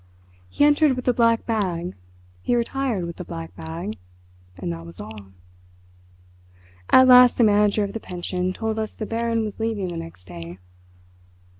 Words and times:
He 0.49 0.65
entered 0.65 0.93
with 0.95 1.05
the 1.05 1.13
black 1.13 1.45
bag, 1.45 1.93
he 2.41 2.55
retired 2.55 3.05
with 3.05 3.17
the 3.17 3.23
black 3.23 3.55
bag—and 3.55 4.73
that 4.73 4.83
was 4.83 4.99
all. 4.99 5.27
At 6.89 7.07
last 7.07 7.37
the 7.37 7.43
manager 7.43 7.83
of 7.83 7.93
the 7.93 7.99
pension 7.99 8.51
told 8.51 8.79
us 8.79 8.95
the 8.95 9.05
Baron 9.05 9.45
was 9.45 9.59
leaving 9.59 9.89
the 9.89 9.97
next 9.97 10.23
day. 10.25 10.57